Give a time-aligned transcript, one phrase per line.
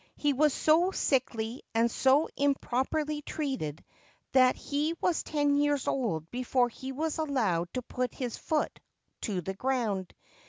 [0.15, 3.83] He was so sickly and so improperly treated
[4.31, 8.79] that he was ten years old before he was allowed to put his foot
[9.21, 10.15] to the ground.